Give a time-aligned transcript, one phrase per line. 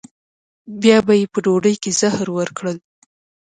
[0.81, 2.77] بیا به یې په ډوډۍ کې زهر ورکړل.